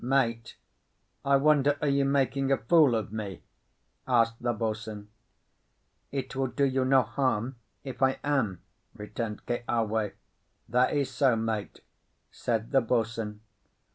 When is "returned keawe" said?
8.95-10.13